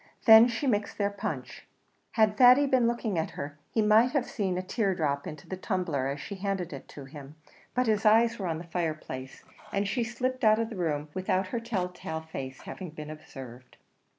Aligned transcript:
Then 0.25 0.47
she 0.47 0.65
mixed 0.65 0.97
their 0.97 1.11
punch. 1.11 1.67
Had 2.13 2.35
Thady 2.35 2.65
been 2.65 2.87
looking 2.87 3.19
at 3.19 3.29
her 3.29 3.59
he 3.69 3.83
might 3.83 4.13
have 4.13 4.25
seen 4.25 4.57
a 4.57 4.63
tear 4.63 4.95
drop 4.95 5.27
into 5.27 5.47
the 5.47 5.55
tumbler 5.55 6.07
as 6.07 6.19
she 6.19 6.33
handed 6.33 6.73
it 6.73 6.87
to 6.87 7.05
him; 7.05 7.35
but 7.75 7.85
his 7.85 8.03
eyes 8.03 8.39
were 8.39 8.47
on 8.47 8.57
the 8.57 8.63
fireplace, 8.63 9.43
and 9.71 9.87
she 9.87 10.03
slipped 10.03 10.43
out 10.43 10.57
of 10.57 10.71
the 10.71 10.75
room 10.75 11.09
without 11.13 11.49
her 11.49 11.59
tell 11.59 11.87
tale 11.87 12.21
face 12.21 12.61
having 12.61 12.89
been 12.89 13.11
observed. 13.11 13.77